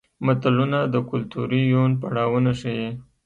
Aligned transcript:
متلونه 0.25 0.79
د 0.93 0.95
کولتوري 1.09 1.61
یون 1.73 1.91
پړاوونه 2.01 2.51
ښيي 2.59 2.89